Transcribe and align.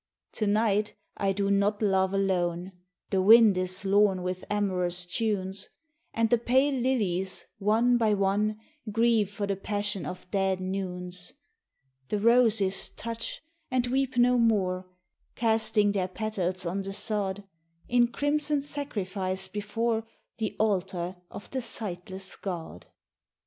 To 0.31 0.47
night 0.47 0.95
I 1.15 1.31
do 1.31 1.51
not 1.51 1.83
love 1.83 2.11
alone, 2.11 2.71
The 3.11 3.21
wind 3.21 3.55
is 3.55 3.85
lorn 3.85 4.23
with 4.23 4.43
amorous 4.49 5.05
tunes, 5.05 5.69
And 6.11 6.31
the 6.31 6.39
pale 6.39 6.73
lilies 6.73 7.45
one 7.59 7.97
by 7.99 8.15
one 8.15 8.59
Grieve 8.91 9.29
for 9.29 9.45
the 9.45 9.55
passion 9.55 10.07
of 10.07 10.25
dead 10.31 10.59
noons; 10.59 11.33
The 12.09 12.17
roses 12.17 12.89
touch 12.89 13.43
and 13.69 13.85
weep 13.85 14.17
no 14.17 14.39
more, 14.39 14.87
Casting 15.35 15.91
their 15.91 16.07
petals 16.07 16.65
on 16.65 16.81
the 16.81 16.93
sod 16.93 17.43
In 17.87 18.07
crimson 18.07 18.63
sacrifice 18.63 19.47
before 19.47 20.07
The 20.39 20.55
altar 20.59 21.17
of 21.29 21.47
the 21.51 21.61
sightless 21.61 22.35
god. 22.37 22.87